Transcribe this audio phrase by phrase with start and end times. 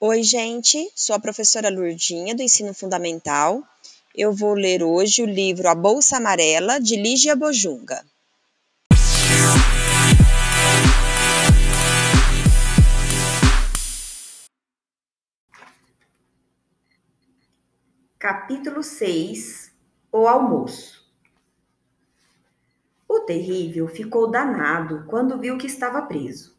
[0.00, 3.64] Oi, gente, sou a professora Lurdinha do Ensino Fundamental.
[4.14, 8.04] Eu vou ler hoje o livro A Bolsa Amarela, de Lígia Bojunga.
[18.20, 19.72] Capítulo 6
[20.12, 21.04] O almoço.
[23.08, 26.56] O terrível ficou danado quando viu que estava preso.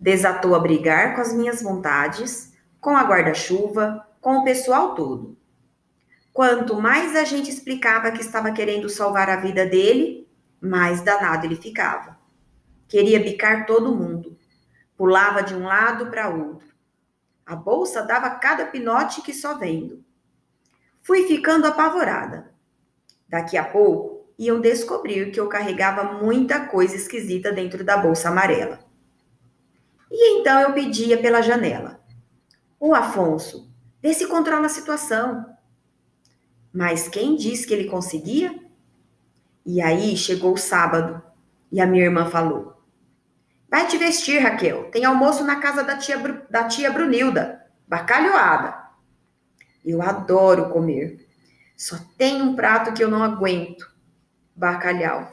[0.00, 2.47] Desatou a brigar com as minhas vontades,
[2.80, 5.36] com a guarda-chuva, com o pessoal todo.
[6.32, 10.28] Quanto mais a gente explicava que estava querendo salvar a vida dele,
[10.60, 12.18] mais danado ele ficava.
[12.86, 14.38] Queria bicar todo mundo.
[14.96, 16.68] Pulava de um lado para outro.
[17.44, 20.04] A bolsa dava cada pinote que só vendo.
[21.02, 22.52] Fui ficando apavorada.
[23.28, 28.78] Daqui a pouco iam descobrir que eu carregava muita coisa esquisita dentro da bolsa amarela.
[30.10, 31.97] E então eu pedia pela janela:
[32.80, 35.46] Ô Afonso, vê se controla a situação.
[36.72, 38.54] Mas quem disse que ele conseguia?
[39.66, 41.22] E aí chegou o sábado
[41.70, 42.82] e a minha irmã falou:
[43.70, 44.90] Vai te vestir, Raquel.
[44.90, 46.18] Tem almoço na casa da tia,
[46.48, 47.66] da tia Brunilda.
[47.86, 48.76] Bacalhoada.
[49.84, 51.26] Eu adoro comer.
[51.76, 53.90] Só tem um prato que eu não aguento:
[54.54, 55.32] bacalhau.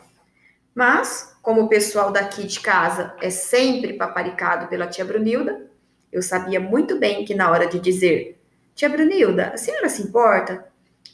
[0.74, 5.72] Mas, como o pessoal daqui de casa é sempre paparicado pela tia Brunilda,
[6.12, 8.42] eu sabia muito bem que na hora de dizer:
[8.74, 10.66] Tia Brunilda, a senhora se importa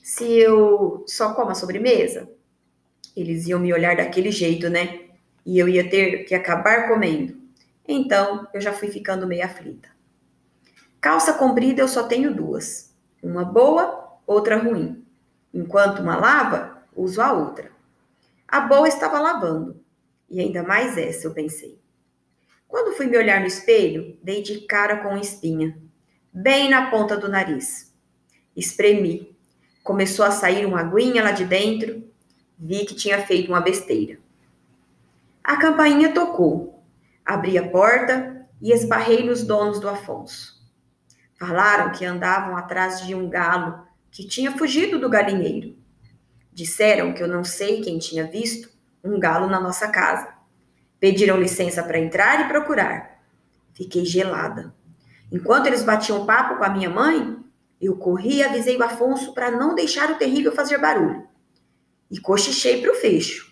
[0.01, 2.29] se eu só como a sobremesa?
[3.15, 5.01] Eles iam me olhar daquele jeito, né?
[5.45, 7.35] E eu ia ter que acabar comendo.
[7.87, 9.89] Então, eu já fui ficando meio aflita.
[10.99, 12.93] Calça comprida eu só tenho duas.
[13.21, 15.03] Uma boa, outra ruim.
[15.53, 17.71] Enquanto uma lava, uso a outra.
[18.47, 19.83] A boa estava lavando.
[20.29, 21.80] E ainda mais essa, eu pensei.
[22.71, 25.77] Quando fui me olhar no espelho, dei de cara com espinha,
[26.31, 27.93] bem na ponta do nariz.
[28.55, 29.35] Espremi.
[29.83, 32.01] Começou a sair uma aguinha lá de dentro.
[32.57, 34.19] Vi que tinha feito uma besteira.
[35.43, 36.81] A campainha tocou.
[37.25, 40.65] Abri a porta e esbarrei nos donos do Afonso.
[41.37, 45.75] Falaram que andavam atrás de um galo que tinha fugido do galinheiro.
[46.53, 48.69] Disseram que eu não sei quem tinha visto
[49.03, 50.40] um galo na nossa casa.
[51.01, 53.21] Pediram licença para entrar e procurar.
[53.73, 54.73] Fiquei gelada.
[55.31, 57.37] Enquanto eles batiam papo com a minha mãe,
[57.81, 61.27] eu corri e avisei o Afonso para não deixar o terrível fazer barulho.
[62.11, 63.51] E cochichei para o fecho.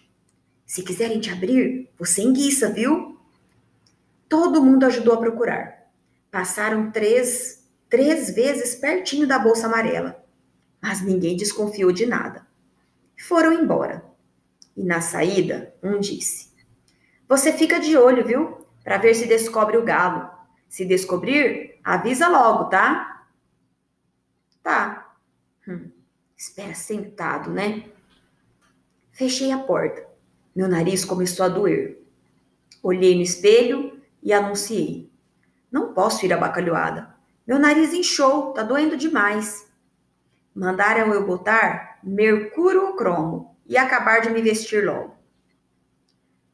[0.64, 3.20] Se quiserem te abrir, você enguiça, viu?
[4.30, 5.90] Todo mundo ajudou a procurar.
[6.30, 10.24] Passaram três três vezes pertinho da bolsa amarela,
[10.80, 12.46] mas ninguém desconfiou de nada.
[13.18, 14.06] Foram embora.
[14.78, 16.49] E na saída, um disse:
[17.30, 18.66] Você fica de olho, viu?
[18.84, 20.28] Para ver se descobre o galo.
[20.68, 23.28] Se descobrir, avisa logo, tá?
[24.64, 25.14] Tá.
[25.68, 25.92] Hum,
[26.36, 27.84] espera sentado, né?
[29.12, 30.08] Fechei a porta.
[30.56, 32.02] Meu nariz começou a doer.
[32.82, 35.12] Olhei no espelho e anunciei:
[35.72, 37.16] Não posso ir à bacalhoada.
[37.46, 39.72] Meu nariz inchou, tá doendo demais.
[40.56, 45.19] Mandaram eu botar mercúrio cromo e acabar de me vestir logo.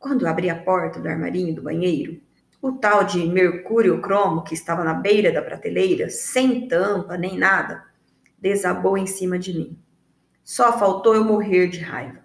[0.05, 2.21] Quando abri a porta do armarinho do banheiro,
[2.61, 7.83] o tal de mercúrio cromo que estava na beira da prateleira, sem tampa nem nada,
[8.37, 9.79] desabou em cima de mim.
[10.43, 12.19] Só faltou eu morrer de raiva.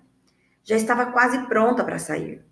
[0.63, 2.45] Já estava quase pronta para sair.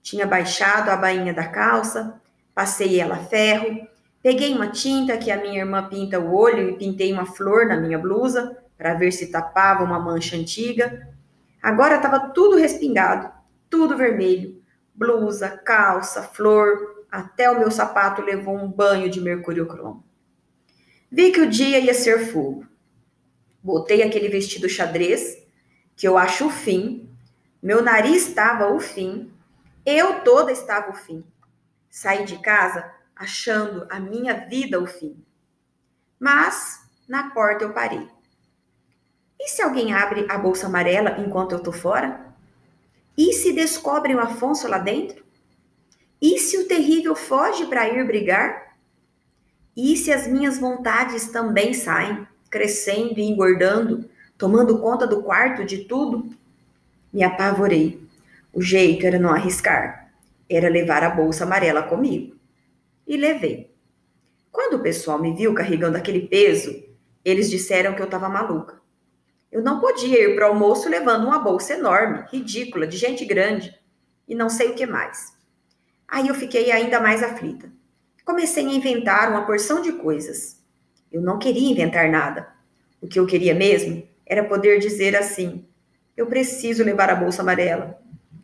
[0.00, 2.18] Tinha baixado a bainha da calça,
[2.54, 3.86] passei ela a ferro
[4.22, 7.76] Peguei uma tinta que a minha irmã pinta o olho e pintei uma flor na
[7.76, 11.06] minha blusa para ver se tapava uma mancha antiga.
[11.62, 13.35] Agora estava tudo respingado,
[13.70, 14.62] tudo vermelho.
[14.94, 20.04] Blusa, calça, flor, até o meu sapato levou um banho de mercúrio cromo.
[21.10, 22.66] Vi que o dia ia ser fogo.
[23.62, 25.42] Botei aquele vestido xadrez,
[25.94, 27.08] que eu acho o fim.
[27.62, 29.32] Meu nariz estava o fim.
[29.84, 31.24] Eu toda estava o fim.
[31.88, 35.24] Saí de casa achando a minha vida o fim.
[36.18, 38.08] Mas na porta eu parei.
[39.38, 42.25] E se alguém abre a bolsa amarela enquanto eu tô fora?
[43.16, 45.24] E se descobrem o Afonso lá dentro?
[46.20, 48.76] E se o terrível foge para ir brigar?
[49.76, 54.08] E se as minhas vontades também saem, crescendo e engordando,
[54.38, 56.30] tomando conta do quarto de tudo?
[57.12, 58.06] Me apavorei.
[58.52, 60.10] O jeito era não arriscar,
[60.48, 62.36] era levar a bolsa amarela comigo
[63.06, 63.70] e levei.
[64.50, 66.82] Quando o pessoal me viu carregando aquele peso,
[67.24, 68.80] eles disseram que eu estava maluca.
[69.50, 73.74] Eu não podia ir para o almoço levando uma bolsa enorme, ridícula, de gente grande,
[74.26, 75.34] e não sei o que mais.
[76.08, 77.70] Aí eu fiquei ainda mais aflita.
[78.24, 80.62] comecei a inventar uma porção de coisas.
[81.10, 82.48] Eu não queria inventar nada.
[83.00, 85.64] O que eu queria mesmo era poder dizer assim:
[86.16, 88.00] eu preciso levar a bolsa amarela.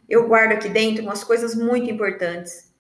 [0.09, 2.73] Eu guardo aqui dentro umas coisas muito importantes.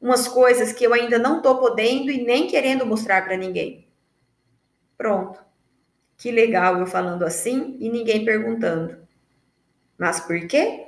[0.00, 3.88] Umas coisas que eu ainda não estou podendo e nem querendo mostrar para ninguém.
[4.96, 5.42] Pronto.
[6.16, 8.96] Que legal eu falando assim e ninguém perguntando.
[9.98, 10.86] Mas por quê?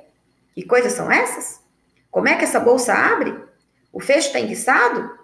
[0.53, 1.61] Que coisas são essas?
[2.09, 3.37] Como é que essa bolsa abre?
[3.91, 5.17] O fecho está enguiçado?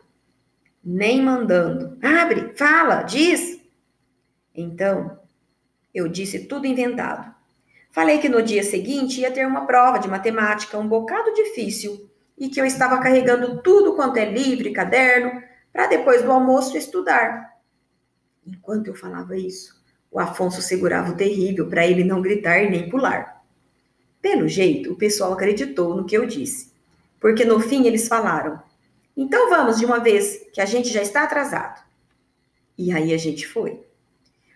[0.83, 1.97] Nem mandando.
[2.01, 3.61] Abre, fala, diz.
[4.53, 5.19] Então,
[5.93, 7.33] eu disse tudo inventado.
[7.91, 12.49] Falei que no dia seguinte ia ter uma prova de matemática um bocado difícil e
[12.49, 15.41] que eu estava carregando tudo quanto é livro e caderno
[15.71, 17.53] para depois do almoço estudar.
[18.45, 19.82] Enquanto eu falava isso,
[20.13, 23.43] o Afonso segurava o terrível para ele não gritar nem pular.
[24.21, 26.71] Pelo jeito, o pessoal acreditou no que eu disse,
[27.19, 28.61] porque no fim eles falaram:
[29.15, 31.83] então vamos de uma vez, que a gente já está atrasado.
[32.75, 33.83] E aí a gente foi.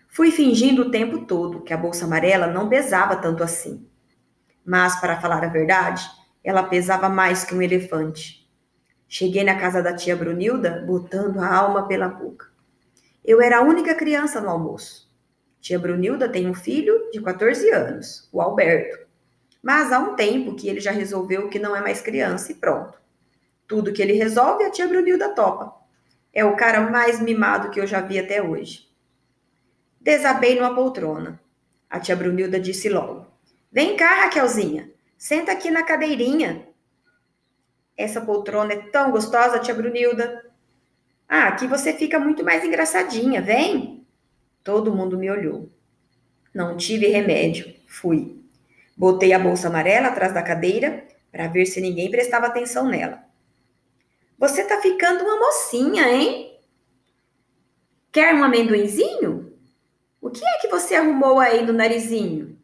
[0.08, 3.86] Fui fingindo o tempo todo que a bolsa amarela não pesava tanto assim.
[4.64, 6.04] Mas, para falar a verdade,
[6.42, 8.48] ela pesava mais que um elefante.
[9.06, 12.46] Cheguei na casa da tia Brunilda, botando a alma pela boca.
[13.24, 15.07] Eu era a única criança no almoço.
[15.60, 19.06] Tia Brunilda tem um filho de 14 anos, o Alberto.
[19.62, 22.98] Mas há um tempo que ele já resolveu que não é mais criança e pronto.
[23.66, 25.74] Tudo que ele resolve, a tia Brunilda topa.
[26.32, 28.88] É o cara mais mimado que eu já vi até hoje.
[30.00, 31.40] Desabei numa poltrona.
[31.90, 33.26] A tia Brunilda disse logo:
[33.70, 36.68] Vem cá, Raquelzinha, senta aqui na cadeirinha.
[37.96, 40.46] Essa poltrona é tão gostosa, tia Brunilda.
[41.28, 43.97] Ah, aqui você fica muito mais engraçadinha, vem.
[44.68, 45.70] Todo mundo me olhou.
[46.54, 48.38] Não tive remédio, fui.
[48.94, 53.24] Botei a bolsa amarela atrás da cadeira para ver se ninguém prestava atenção nela.
[54.38, 56.60] Você tá ficando uma mocinha, hein?
[58.12, 59.54] Quer um amendoinzinho?
[60.20, 62.58] O que é que você arrumou aí no narizinho?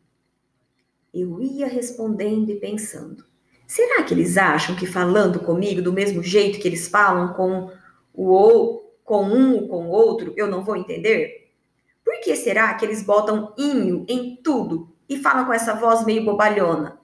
[1.14, 3.24] Eu ia respondendo e pensando.
[3.66, 7.72] Será que eles acham que falando comigo do mesmo jeito que eles falam com
[8.12, 11.43] o ou com um ou com o outro, eu não vou entender?
[12.04, 16.24] Por que será que eles botam inho em tudo e falam com essa voz meio
[16.24, 17.00] bobalhona,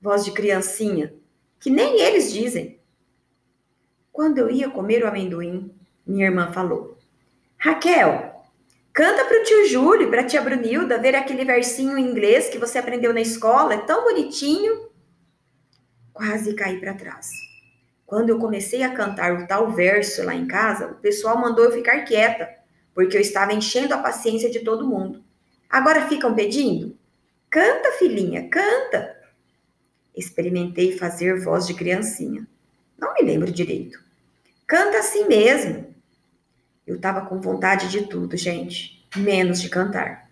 [0.00, 1.14] voz de criancinha,
[1.58, 2.80] que nem eles dizem?
[4.12, 5.74] Quando eu ia comer o amendoim,
[6.06, 6.96] minha irmã falou:
[7.58, 8.34] Raquel,
[8.94, 12.58] Canta para o tio Júlio, para a tia Brunilda, ver aquele versinho em inglês que
[12.58, 14.88] você aprendeu na escola, é tão bonitinho.
[16.12, 17.28] Quase caí para trás.
[18.06, 21.72] Quando eu comecei a cantar o tal verso lá em casa, o pessoal mandou eu
[21.72, 22.48] ficar quieta,
[22.94, 25.22] porque eu estava enchendo a paciência de todo mundo.
[25.68, 26.96] Agora ficam pedindo?
[27.50, 29.16] Canta, filhinha, canta.
[30.16, 32.46] Experimentei fazer voz de criancinha.
[32.96, 33.98] Não me lembro direito.
[34.66, 35.92] Canta assim mesmo.
[36.86, 40.30] Eu estava com vontade de tudo, gente, menos de cantar.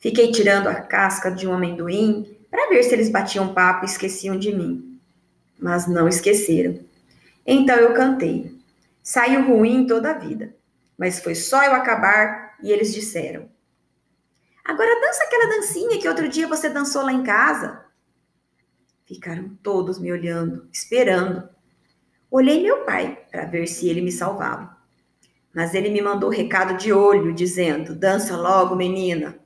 [0.00, 4.36] Fiquei tirando a casca de um amendoim para ver se eles batiam papo e esqueciam
[4.36, 4.98] de mim.
[5.58, 6.80] Mas não esqueceram.
[7.46, 8.56] Então eu cantei.
[9.02, 10.54] Saiu ruim toda a vida,
[10.98, 13.48] mas foi só eu acabar e eles disseram:
[14.64, 17.84] Agora dança aquela dancinha que outro dia você dançou lá em casa.
[19.04, 21.48] Ficaram todos me olhando, esperando.
[22.30, 24.76] Olhei meu pai para ver se ele me salvava.
[25.54, 29.38] Mas ele me mandou recado de olho, dizendo: dança logo, menina.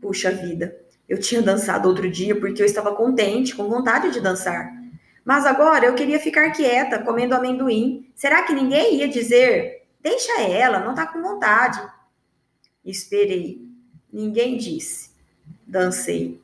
[0.00, 0.76] Puxa vida,
[1.08, 4.70] eu tinha dançado outro dia porque eu estava contente, com vontade de dançar.
[5.24, 8.10] Mas agora eu queria ficar quieta, comendo amendoim.
[8.14, 11.80] Será que ninguém ia dizer: deixa ela, não está com vontade?
[12.84, 13.66] Esperei.
[14.12, 15.10] Ninguém disse.
[15.66, 16.40] Dancei.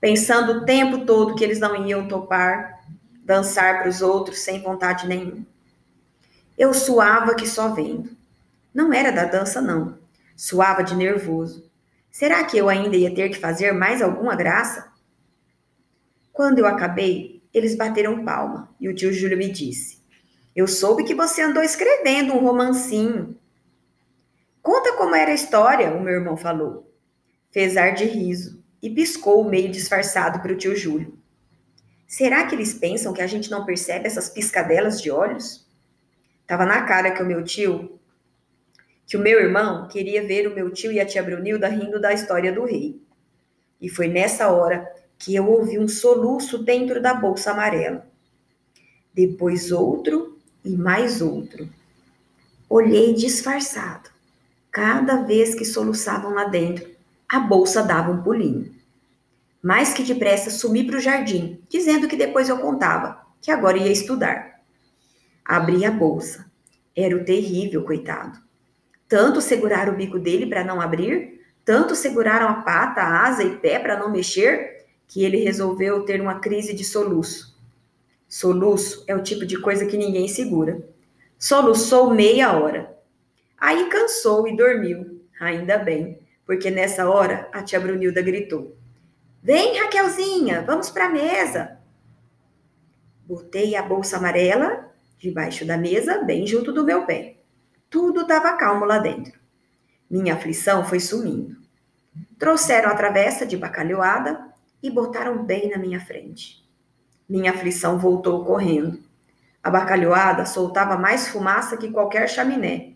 [0.00, 2.82] Pensando o tempo todo que eles não iam topar
[3.24, 5.46] dançar para os outros sem vontade nenhuma.
[6.58, 8.10] Eu suava que só vendo.
[8.74, 9.98] Não era da dança, não.
[10.36, 11.70] Suava de nervoso.
[12.10, 14.92] Será que eu ainda ia ter que fazer mais alguma graça?
[16.32, 20.01] Quando eu acabei, eles bateram palma e o tio Júlio me disse:
[20.54, 23.38] Eu soube que você andou escrevendo um romancinho.
[24.62, 26.92] Conta como era a história, o meu irmão falou.
[27.50, 31.18] Fez ar de riso e piscou meio disfarçado para o tio Júlio.
[32.06, 35.66] Será que eles pensam que a gente não percebe essas piscadelas de olhos?
[36.46, 37.98] Tava na cara que o meu tio,
[39.06, 42.12] que o meu irmão queria ver o meu tio e a tia Brunilda rindo da
[42.12, 43.00] história do rei.
[43.80, 44.86] E foi nessa hora
[45.18, 48.06] que eu ouvi um soluço dentro da bolsa amarela.
[49.14, 50.31] Depois outro
[50.64, 51.68] e mais outro.
[52.68, 54.10] Olhei disfarçado.
[54.70, 56.88] Cada vez que soluçavam lá dentro,
[57.28, 58.74] a bolsa dava um pulinho.
[59.62, 63.92] Mais que depressa sumi para o jardim, dizendo que depois eu contava, que agora ia
[63.92, 64.60] estudar.
[65.44, 66.50] Abri a bolsa.
[66.96, 68.38] Era o terrível, coitado.
[69.08, 73.56] Tanto seguraram o bico dele para não abrir, tanto seguraram a pata, a asa e
[73.56, 77.51] pé para não mexer, que ele resolveu ter uma crise de soluço.
[78.32, 80.82] Soluço é o tipo de coisa que ninguém segura.
[81.38, 82.96] Soluçou meia hora.
[83.58, 85.22] Aí cansou e dormiu.
[85.38, 88.74] Ainda bem, porque nessa hora a tia Brunilda gritou:
[89.42, 91.78] Vem, Raquelzinha, vamos para a mesa.
[93.26, 97.36] Botei a bolsa amarela debaixo da mesa, bem junto do meu pé.
[97.90, 99.38] Tudo estava calmo lá dentro.
[100.08, 101.54] Minha aflição foi sumindo.
[102.38, 106.61] Trouxeram a travessa de bacalhoada e botaram bem na minha frente.
[107.28, 109.02] Minha aflição voltou correndo.
[109.62, 112.94] A bacalhoada soltava mais fumaça que qualquer chaminé,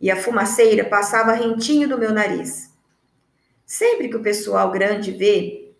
[0.00, 2.74] e a fumaceira passava rentinho do meu nariz.
[3.66, 5.72] Sempre que o pessoal grande vê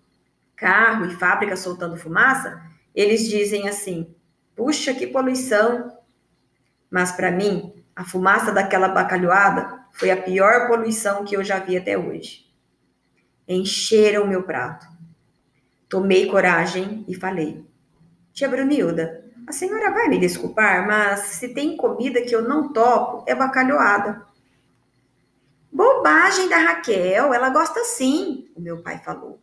[0.54, 2.62] carro e fábrica soltando fumaça,
[2.94, 4.14] eles dizem assim:
[4.54, 5.96] puxa, que poluição!
[6.90, 11.76] Mas para mim, a fumaça daquela bacalhoada foi a pior poluição que eu já vi
[11.76, 12.46] até hoje.
[13.48, 14.86] Encheram o meu prato.
[15.88, 17.64] Tomei coragem e falei:
[18.32, 23.24] Tia Brunilda, a senhora vai me desculpar, mas se tem comida que eu não topo,
[23.26, 24.24] é bacalhoada.
[25.72, 29.40] Bobagem da Raquel, ela gosta sim, o meu pai falou.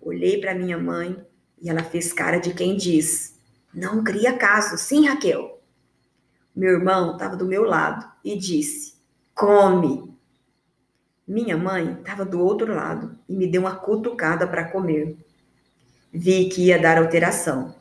[0.00, 1.22] Olhei para minha mãe
[1.60, 3.38] e ela fez cara de quem diz:
[3.72, 5.60] Não cria caso, sim, Raquel.
[6.54, 8.94] Meu irmão estava do meu lado e disse:
[9.34, 10.16] Come.
[11.26, 15.16] Minha mãe estava do outro lado e me deu uma cutucada para comer.
[16.12, 17.74] Vi que ia dar alteração.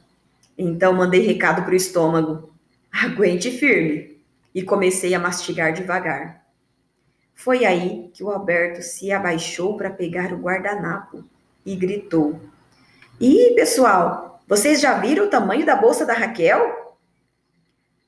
[0.57, 2.51] Então mandei recado para o estômago:
[2.91, 4.17] aguente firme.
[4.53, 6.43] E comecei a mastigar devagar.
[7.36, 11.24] Foi aí que o Alberto se abaixou para pegar o guardanapo
[11.63, 12.39] e gritou:
[13.19, 16.96] Ih, pessoal, vocês já viram o tamanho da bolsa da Raquel?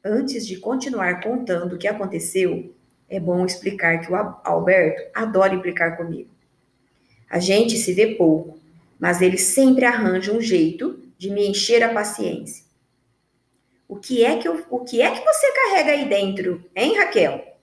[0.04, 2.74] Antes de continuar contando o que aconteceu,
[3.10, 6.30] é bom explicar que o Alberto adora implicar comigo.
[7.30, 8.59] A gente se vê pouco,
[9.00, 12.66] mas ele sempre arranja um jeito de me encher a paciência.
[13.88, 17.58] O que é que, eu, o que, é que você carrega aí dentro, hein, Raquel?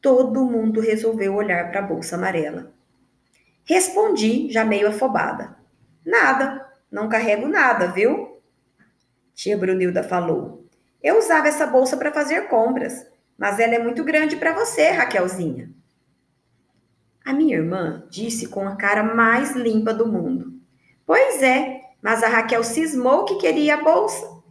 [0.00, 2.74] Todo mundo resolveu olhar para a bolsa amarela.
[3.64, 5.56] Respondi, já meio afobada.
[6.04, 8.42] Nada, não carrego nada, viu?
[9.34, 10.66] Tia Brunilda falou.
[11.02, 13.06] Eu usava essa bolsa para fazer compras,
[13.38, 15.70] mas ela é muito grande para você, Raquelzinha.
[17.24, 20.60] A minha irmã disse com a cara mais limpa do mundo.
[21.06, 24.42] Pois é, mas a Raquel cismou que queria a bolsa.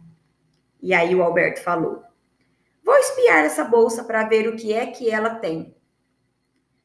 [0.80, 2.02] E aí o Alberto falou:
[2.84, 5.74] Vou espiar essa bolsa para ver o que é que ela tem.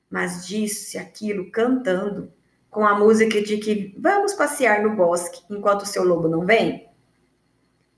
[0.10, 2.32] Mas disse aquilo cantando,
[2.70, 6.88] com a música de que vamos passear no bosque enquanto o seu lobo não vem.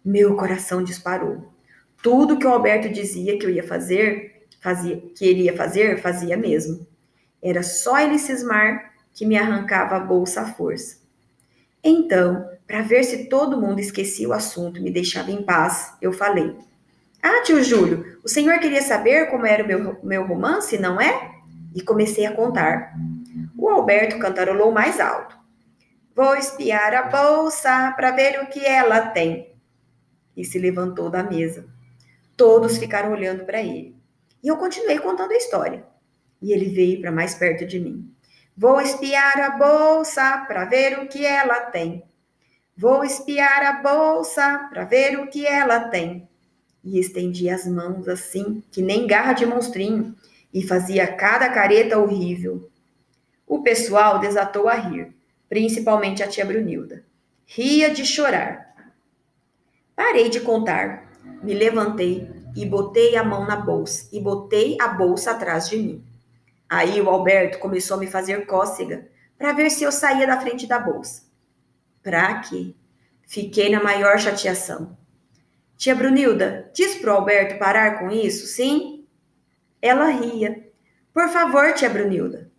[0.06, 1.54] Meu coração disparou.
[2.02, 6.38] Tudo que o Alberto dizia que eu ia fazer, fazia, que ele ia fazer, fazia
[6.38, 6.88] mesmo.
[7.42, 10.98] Era só ele cismar que me arrancava a bolsa à força.
[11.84, 16.12] Então, para ver se todo mundo esquecia o assunto e me deixava em paz, eu
[16.12, 16.56] falei:
[17.22, 21.32] Ah, tio Júlio, o senhor queria saber como era o meu, meu romance, não é?
[21.74, 22.94] E comecei a contar.
[23.58, 25.38] O Alberto cantarolou mais alto.
[26.16, 29.54] Vou espiar a bolsa para ver o que ela tem.
[30.36, 31.66] E se levantou da mesa.
[32.36, 33.96] Todos ficaram olhando para ele.
[34.44, 35.86] E eu continuei contando a história.
[36.42, 38.14] E ele veio para mais perto de mim.
[38.56, 42.04] Vou espiar a bolsa para ver o que ela tem.
[42.76, 46.28] Vou espiar a bolsa para ver o que ela tem.
[46.84, 50.16] E estendi as mãos assim, que nem garra de monstrinho,
[50.54, 52.70] e fazia cada careta horrível.
[53.46, 55.14] O pessoal desatou a rir,
[55.48, 57.04] principalmente a tia Brunilda.
[57.46, 58.74] Ria de chorar.
[59.96, 61.12] Parei de contar,
[61.44, 66.09] me levantei e botei a mão na bolsa e botei a bolsa atrás de mim.
[66.70, 70.68] Aí o Alberto começou a me fazer cócega para ver se eu saía da frente
[70.68, 71.24] da bolsa.
[72.04, 72.76] Pra quê?
[73.26, 74.98] Fiquei na maior chateação.
[75.76, 79.08] Tia Brunilda, diz pro Alberto parar com isso, sim?
[79.82, 80.70] Ela ria.
[81.14, 82.52] Por favor, tia Brunilda.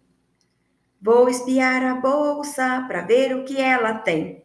[1.01, 4.43] Vou espiar a bolsa para ver o que ela tem.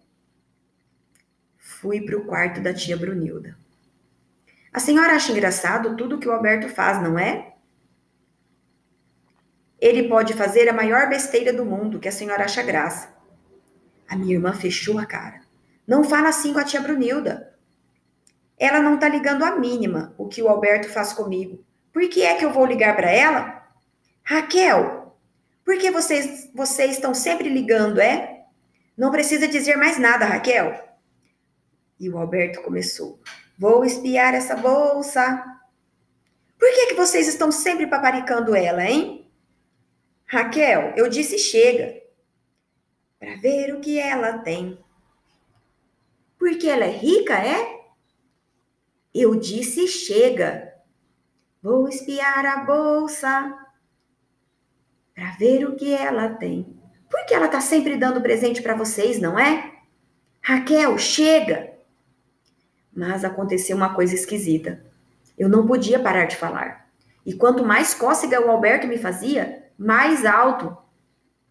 [1.58, 3.58] Fui para o quarto da tia Brunilda.
[4.72, 7.55] A senhora acha engraçado tudo que o Alberto faz, não é?
[9.86, 13.16] Ele pode fazer a maior besteira do mundo, que a senhora acha graça.
[14.10, 15.42] A minha irmã fechou a cara.
[15.86, 17.56] Não fala assim com a tia Brunilda.
[18.58, 21.64] Ela não tá ligando a mínima o que o Alberto faz comigo.
[21.94, 23.64] Por que é que eu vou ligar para ela?
[24.24, 25.16] Raquel,
[25.64, 28.44] por que vocês, vocês estão sempre ligando, é?
[28.98, 30.84] Não precisa dizer mais nada, Raquel.
[32.00, 33.20] E o Alberto começou.
[33.56, 35.46] Vou espiar essa bolsa
[36.58, 39.25] Por que, que vocês estão sempre paparicando ela, hein?
[40.36, 41.96] Raquel, eu disse chega.
[43.18, 44.78] Para ver o que ela tem.
[46.38, 47.80] Porque ela é rica, é?
[49.14, 50.74] Eu disse chega.
[51.64, 53.58] Vou espiar a bolsa
[55.16, 56.78] para ver o que ela tem.
[57.10, 59.72] Porque ela tá sempre dando presente para vocês, não é?
[60.42, 61.76] Raquel, chega!
[62.94, 64.86] Mas aconteceu uma coisa esquisita.
[65.38, 66.90] Eu não podia parar de falar.
[67.26, 70.78] E quanto mais cócega o Alberto me fazia, mais alto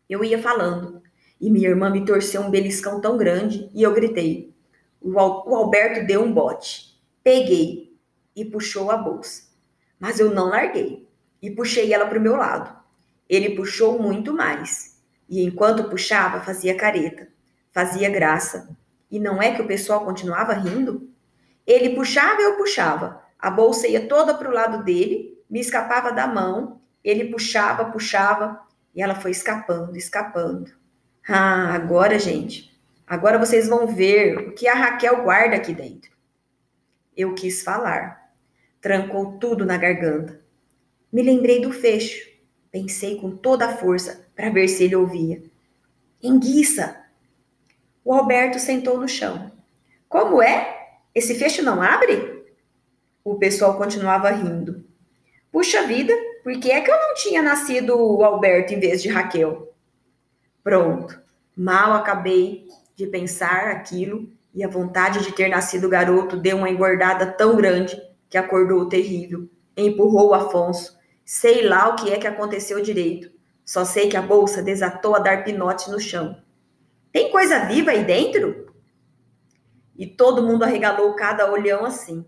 [0.09, 1.03] eu ia falando.
[1.41, 4.55] E minha irmã me torceu um beliscão tão grande e eu gritei.
[5.01, 6.99] O, Alberto deu um bote.
[7.23, 7.95] Peguei
[8.35, 9.43] e puxou a bolsa.
[9.99, 11.09] Mas eu não larguei
[11.43, 12.75] e puxei ela para o meu lado.
[13.29, 15.03] Ele puxou muito mais.
[15.29, 17.29] E enquanto puxava, fazia careta,
[17.73, 18.77] fazia graça.
[19.11, 21.11] E não é que o pessoal continuava rindo?
[21.67, 23.23] Ele puxava e eu puxava.
[23.39, 26.81] A bolsa ia toda para o lado dele, me escapava da mão.
[27.05, 28.61] Ele puxava, puxava,
[28.95, 30.73] e ela foi escapando, escapando.
[31.29, 32.75] Ah, agora, gente,
[33.07, 36.11] agora vocês vão ver o que a Raquel guarda aqui dentro.
[37.17, 38.33] Eu quis falar.
[38.81, 40.41] Trancou tudo na garganta.
[41.13, 42.29] Me lembrei do fecho.
[42.71, 45.43] Pensei com toda a força para ver se ele ouvia.
[46.23, 47.05] Enguiça!
[48.05, 49.53] O Alberto sentou no chão.
[50.09, 50.99] Como é?
[51.15, 52.45] Esse fecho não abre?
[53.23, 54.85] O pessoal continuava rindo.
[55.51, 56.13] Puxa vida,
[56.45, 59.73] por que é que eu não tinha nascido o Alberto em vez de Raquel?
[60.63, 61.19] Pronto,
[61.57, 67.27] mal acabei de pensar aquilo e a vontade de ter nascido garoto deu uma engordada
[67.27, 70.99] tão grande que acordou o terrível, empurrou o Afonso.
[71.25, 73.33] Sei lá o que é que aconteceu direito.
[73.65, 76.37] Só sei que a bolsa desatou a dar pinote no chão.
[77.11, 78.67] Tem coisa viva aí dentro?
[79.97, 82.23] E todo mundo arregalou cada olhão assim.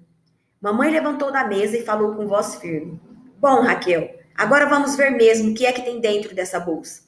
[0.59, 2.99] Mamãe levantou da mesa e falou com voz firme:
[3.39, 7.03] Bom, Raquel, agora vamos ver mesmo o que é que tem dentro dessa bolsa.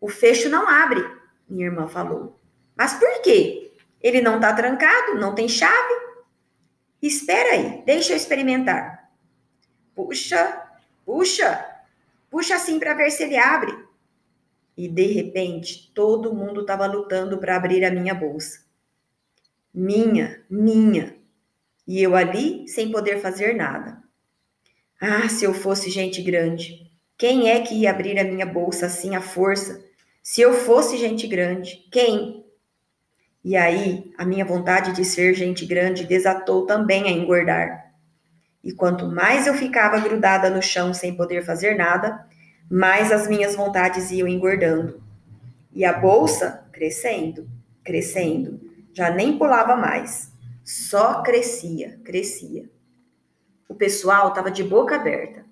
[0.00, 1.04] O fecho não abre,
[1.48, 2.38] minha irmã falou.
[2.76, 3.72] Mas por quê?
[4.00, 5.94] Ele não está trancado, não tem chave.
[7.00, 9.10] Espera aí, deixa eu experimentar.
[9.94, 10.62] Puxa,
[11.04, 11.64] puxa,
[12.30, 13.74] puxa assim para ver se ele abre.
[14.76, 18.64] E de repente, todo mundo estava lutando para abrir a minha bolsa.
[19.72, 21.16] Minha, minha.
[21.86, 24.02] E eu ali sem poder fazer nada.
[25.00, 26.90] Ah, se eu fosse gente grande.
[27.18, 29.84] Quem é que ia abrir a minha bolsa assim à força?
[30.22, 32.44] Se eu fosse gente grande, quem?
[33.44, 37.92] E aí, a minha vontade de ser gente grande desatou também a engordar.
[38.64, 42.26] E quanto mais eu ficava grudada no chão sem poder fazer nada,
[42.70, 45.00] mais as minhas vontades iam engordando.
[45.72, 47.48] E a bolsa crescendo,
[47.84, 48.60] crescendo,
[48.92, 50.32] já nem pulava mais,
[50.64, 52.68] só crescia, crescia.
[53.68, 55.44] O pessoal estava de boca aberta.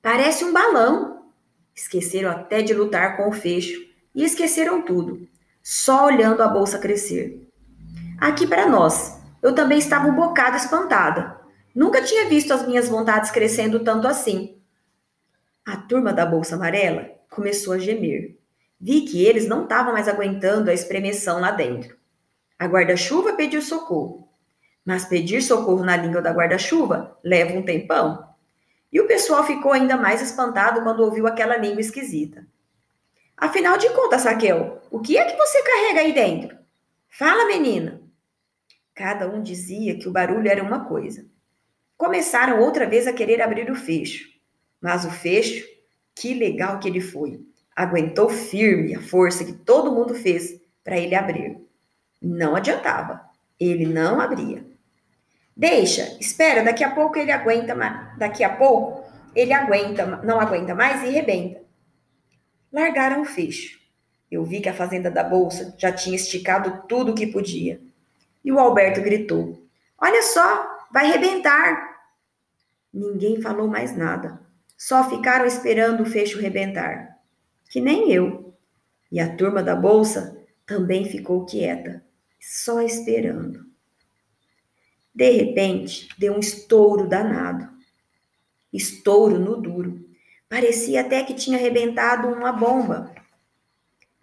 [0.00, 1.26] Parece um balão.
[1.74, 3.80] Esqueceram até de lutar com o fecho
[4.14, 5.26] e esqueceram tudo,
[5.62, 7.48] só olhando a bolsa crescer.
[8.20, 11.40] Aqui para nós, eu também estava um bocado espantada.
[11.74, 14.60] Nunca tinha visto as minhas vontades crescendo tanto assim.
[15.64, 18.36] A turma da Bolsa Amarela começou a gemer.
[18.80, 21.96] Vi que eles não estavam mais aguentando a espremeção lá dentro.
[22.58, 24.28] A guarda-chuva pediu socorro.
[24.84, 28.26] Mas pedir socorro na língua da guarda-chuva leva um tempão.
[28.92, 32.46] E o pessoal ficou ainda mais espantado quando ouviu aquela língua esquisita.
[33.36, 36.56] Afinal de contas, Raquel, o que é que você carrega aí dentro?
[37.08, 38.00] Fala, menina.
[38.94, 41.26] Cada um dizia que o barulho era uma coisa.
[41.96, 44.28] Começaram outra vez a querer abrir o fecho.
[44.80, 45.66] Mas o fecho,
[46.14, 47.40] que legal que ele foi.
[47.74, 51.58] Aguentou firme a força que todo mundo fez para ele abrir.
[52.20, 53.20] Não adiantava.
[53.58, 54.64] Ele não abria.
[55.56, 57.74] Deixa, espera, daqui a pouco ele aguenta,
[58.16, 61.60] daqui a pouco ele aguenta, não aguenta mais e rebenta.
[62.72, 63.80] Largaram o fecho.
[64.30, 67.80] Eu vi que a fazenda da bolsa já tinha esticado tudo o que podia.
[68.42, 69.62] E o Alberto gritou:
[69.98, 72.00] Olha só, vai rebentar.
[72.92, 74.40] Ninguém falou mais nada.
[74.76, 77.18] Só ficaram esperando o fecho rebentar.
[77.70, 78.54] Que nem eu.
[79.10, 80.36] E a turma da bolsa
[80.66, 82.02] também ficou quieta,
[82.40, 83.71] só esperando.
[85.14, 87.68] De repente, deu um estouro danado.
[88.72, 90.04] Estouro no duro.
[90.48, 93.12] Parecia até que tinha arrebentado uma bomba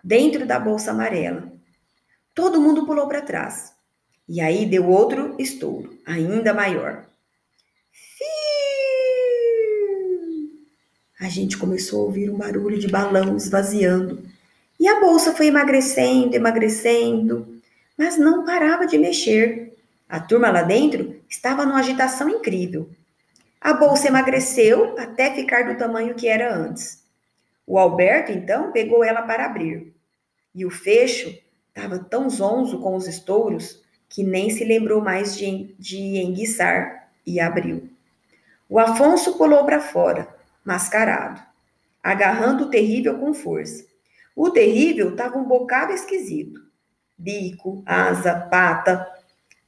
[0.03, 1.51] dentro da bolsa amarela.
[2.33, 3.73] Todo mundo pulou para trás.
[4.27, 7.09] E aí deu outro estouro, ainda maior.
[11.19, 14.23] A gente começou a ouvir um barulho de balão esvaziando.
[14.79, 17.59] E a bolsa foi emagrecendo, emagrecendo,
[17.97, 19.68] mas não parava de mexer.
[20.09, 22.89] A turma lá dentro estava numa agitação incrível.
[23.61, 27.03] A bolsa emagreceu até ficar do tamanho que era antes.
[27.67, 29.93] O Alberto, então, pegou ela para abrir.
[30.55, 35.75] E o fecho estava tão zonzo com os estouros que nem se lembrou mais de,
[35.77, 37.87] de enguiçar e abriu.
[38.67, 40.27] O Afonso pulou para fora,
[40.65, 41.39] mascarado,
[42.01, 43.85] agarrando o terrível com força.
[44.35, 46.59] O terrível estava um bocado esquisito.
[47.15, 49.05] Bico, asa, pata,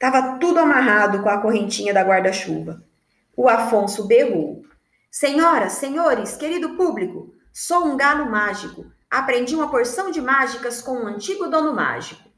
[0.02, 2.82] estava tudo amarrado com a correntinha da guarda-chuva.
[3.36, 4.64] O Afonso berrou.
[5.08, 8.84] Senhoras, senhores, querido público, sou um galo mágico.
[9.08, 12.28] Aprendi uma porção de mágicas com um antigo dono mágico.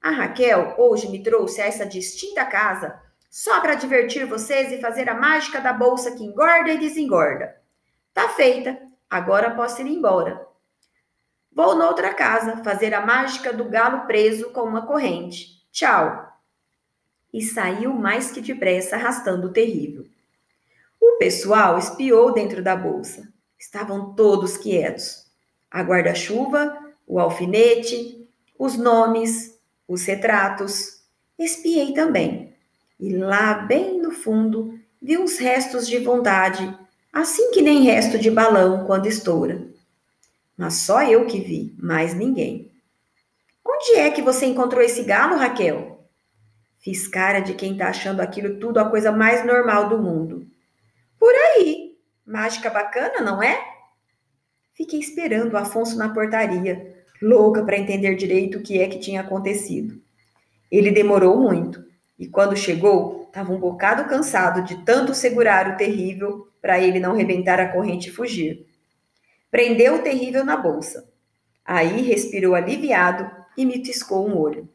[0.00, 5.06] A Raquel hoje me trouxe a essa distinta casa só para divertir vocês e fazer
[5.10, 7.56] a mágica da bolsa que engorda e desengorda.
[8.14, 10.46] Tá feita, agora posso ir embora.
[11.52, 15.60] Vou noutra casa fazer a mágica do galo preso com uma corrente.
[15.70, 16.29] Tchau
[17.32, 20.06] e saiu mais que depressa, arrastando o terrível.
[21.00, 23.28] O pessoal espiou dentro da bolsa.
[23.58, 25.26] Estavam todos quietos.
[25.70, 31.00] A guarda-chuva, o alfinete, os nomes, os retratos.
[31.38, 32.54] Espiei também.
[32.98, 36.76] E lá, bem no fundo, vi uns restos de vontade,
[37.12, 39.66] assim que nem resto de balão quando estoura.
[40.56, 42.70] Mas só eu que vi, mais ninguém.
[43.64, 45.99] Onde é que você encontrou esse galo, Raquel?
[46.80, 50.46] Fiz cara de quem tá achando aquilo tudo a coisa mais normal do mundo.
[51.18, 51.98] Por aí.
[52.26, 53.60] Mágica bacana, não é?
[54.72, 59.20] Fiquei esperando o Afonso na portaria, louca para entender direito o que é que tinha
[59.20, 60.00] acontecido.
[60.70, 61.84] Ele demorou muito
[62.18, 67.14] e quando chegou, estava um bocado cansado de tanto segurar o terrível para ele não
[67.14, 68.66] rebentar a corrente e fugir.
[69.50, 71.10] Prendeu o terrível na bolsa.
[71.64, 74.68] Aí respirou aliviado e me tiscou um olho.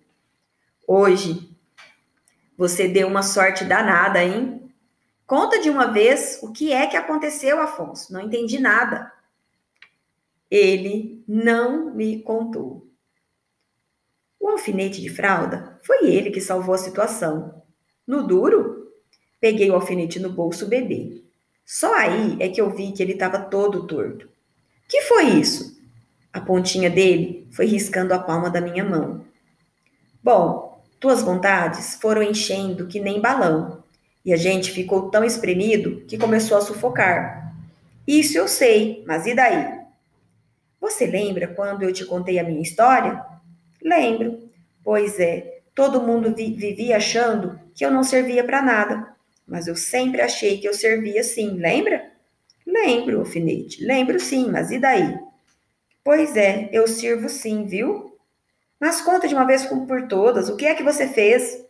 [0.87, 1.54] Hoje
[2.57, 4.71] você deu uma sorte danada, hein?
[5.27, 8.13] Conta de uma vez o que é que aconteceu, Afonso.
[8.13, 9.11] Não entendi nada.
[10.49, 12.87] Ele não me contou.
[14.39, 17.63] O alfinete de fralda foi ele que salvou a situação.
[18.05, 18.91] No duro,
[19.39, 21.23] peguei o alfinete no bolso bebê.
[21.65, 24.29] Só aí é que eu vi que ele estava todo torto.
[24.87, 25.81] Que foi isso?
[26.31, 29.25] A pontinha dele foi riscando a palma da minha mão.
[30.21, 30.64] Bom,
[31.05, 33.83] tuas vontades foram enchendo que nem balão,
[34.25, 37.53] e a gente ficou tão espremido que começou a sufocar.
[38.07, 39.81] Isso eu sei, mas e daí?
[40.81, 43.23] Você lembra quando eu te contei a minha história?
[43.79, 44.49] Lembro.
[44.83, 49.07] Pois é, todo mundo vi vivia achando que eu não servia para nada,
[49.47, 52.03] mas eu sempre achei que eu servia sim, lembra?
[52.65, 55.19] Lembro, alfinete, lembro sim, mas e daí?
[56.03, 58.14] Pois é, eu sirvo sim, viu?
[58.79, 61.65] Mas conta de uma vez por todas, o que é que você fez?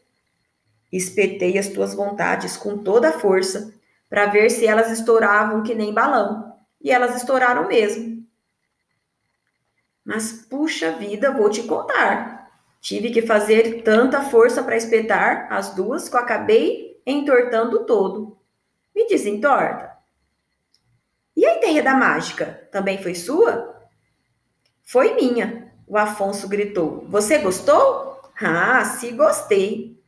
[0.91, 3.73] Espetei as tuas vontades com toda a força,
[4.09, 6.57] para ver se elas estouravam que nem balão.
[6.81, 8.25] E elas estouraram mesmo.
[10.03, 12.51] Mas puxa vida, vou te contar.
[12.79, 18.37] Tive que fazer tanta força para espetar as duas que eu acabei entortando todo.
[18.95, 19.91] Me desentorta.
[21.35, 23.75] E a ideia da mágica também foi sua?
[24.83, 25.64] Foi minha.
[25.87, 28.21] O Afonso gritou: Você gostou?
[28.41, 30.01] Ah, se gostei.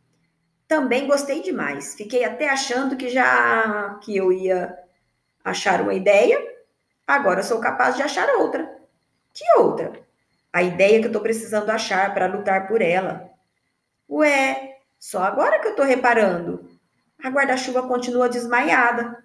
[0.67, 1.95] Também gostei demais.
[1.95, 4.77] Fiquei até achando que já que eu ia
[5.43, 6.37] achar uma ideia,
[7.05, 8.69] agora sou capaz de achar outra.
[9.33, 9.93] Que outra?
[10.51, 13.29] A ideia que eu estou precisando achar para lutar por ela.
[14.09, 16.69] Ué, só agora que eu estou reparando.
[17.23, 19.23] A guarda-chuva continua desmaiada.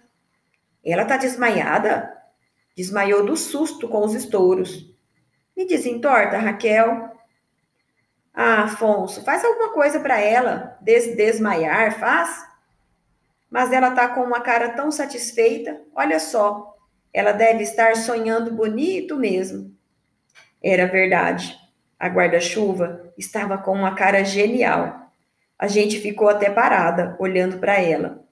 [0.85, 2.15] Ela está desmaiada?
[2.75, 4.92] Desmaiou do susto com os estouros.
[5.55, 7.11] Me desentorta, Raquel.
[8.33, 10.77] Ah, Afonso, faz alguma coisa para ela.
[10.81, 12.45] Des desmaiar, faz?
[13.49, 15.79] Mas ela tá com uma cara tão satisfeita.
[15.95, 16.75] Olha só,
[17.13, 19.71] ela deve estar sonhando bonito mesmo.
[20.61, 21.55] Era verdade.
[21.99, 25.11] A guarda-chuva estava com uma cara genial.
[25.59, 28.25] A gente ficou até parada, olhando para ela.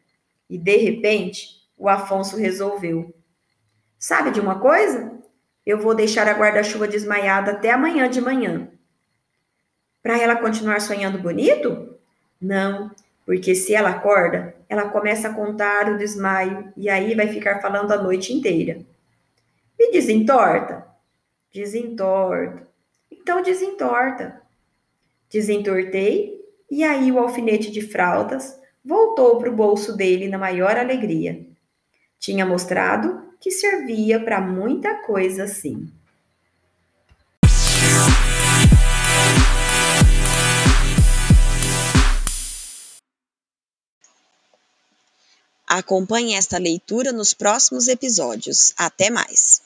[0.49, 3.13] E de repente, o Afonso resolveu.
[3.99, 5.20] Sabe de uma coisa?
[5.65, 8.67] Eu vou deixar a guarda-chuva desmaiada até amanhã de manhã.
[10.01, 11.95] Para ela continuar sonhando bonito?
[12.41, 12.89] Não,
[13.25, 17.91] porque se ela acorda, ela começa a contar o desmaio e aí vai ficar falando
[17.91, 18.81] a noite inteira.
[19.79, 20.87] Me desentorta?
[21.53, 22.67] Desentorta.
[23.11, 24.41] Então desentorta.
[25.29, 31.45] Desentortei e aí o alfinete de fraldas voltou para o bolso dele na maior alegria.
[32.17, 35.91] Tinha mostrado que servia para muita coisa assim.
[45.67, 48.73] Acompanhe esta leitura nos próximos episódios.
[48.77, 49.61] Até mais!